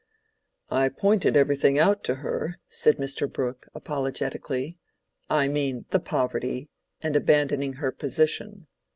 "I 0.71 0.89
pointed 0.89 1.37
everything 1.37 1.77
out 1.77 2.03
to 2.05 2.15
her," 2.25 2.57
said 2.67 2.97
Mr. 2.97 3.31
Brooke, 3.31 3.67
apologetically—"I 3.75 5.47
mean 5.47 5.85
the 5.91 5.99
poverty, 5.99 6.69
and 7.01 7.15
abandoning 7.15 7.73
her 7.73 7.91
position. 7.91 8.65